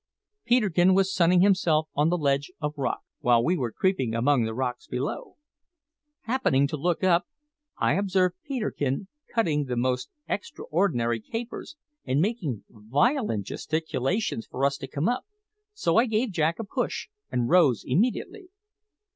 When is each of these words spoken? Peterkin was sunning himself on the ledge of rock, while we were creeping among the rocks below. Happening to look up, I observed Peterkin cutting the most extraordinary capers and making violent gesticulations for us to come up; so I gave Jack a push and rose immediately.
Peterkin 0.45 0.95
was 0.95 1.13
sunning 1.13 1.41
himself 1.41 1.87
on 1.93 2.09
the 2.09 2.17
ledge 2.17 2.51
of 2.59 2.73
rock, 2.75 3.01
while 3.19 3.43
we 3.43 3.55
were 3.55 3.71
creeping 3.71 4.15
among 4.15 4.45
the 4.45 4.53
rocks 4.55 4.87
below. 4.87 5.37
Happening 6.21 6.65
to 6.69 6.75
look 6.75 7.03
up, 7.03 7.27
I 7.77 7.93
observed 7.93 8.35
Peterkin 8.43 9.09
cutting 9.31 9.65
the 9.65 9.75
most 9.77 10.09
extraordinary 10.27 11.19
capers 11.19 11.75
and 12.03 12.19
making 12.19 12.63
violent 12.67 13.45
gesticulations 13.45 14.47
for 14.47 14.65
us 14.65 14.75
to 14.77 14.87
come 14.87 15.07
up; 15.07 15.27
so 15.75 15.97
I 15.97 16.07
gave 16.07 16.31
Jack 16.31 16.57
a 16.57 16.63
push 16.63 17.07
and 17.31 17.47
rose 17.47 17.83
immediately. 17.85 18.49